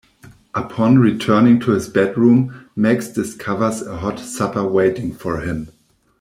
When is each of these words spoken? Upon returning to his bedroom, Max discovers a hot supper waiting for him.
Upon 0.55 0.97
returning 0.97 1.59
to 1.59 1.73
his 1.73 1.87
bedroom, 1.87 2.71
Max 2.75 3.07
discovers 3.09 3.83
a 3.83 3.97
hot 3.97 4.19
supper 4.19 4.67
waiting 4.67 5.13
for 5.13 5.41
him. 5.41 5.69